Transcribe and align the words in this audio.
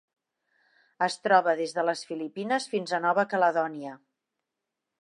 Es 1.07 1.17
troba 1.25 1.53
des 1.59 1.75
de 1.81 1.83
les 1.91 2.01
Filipines 2.09 2.67
fins 2.73 2.97
a 2.99 3.03
Nova 3.07 3.29
Caledònia. 3.37 3.97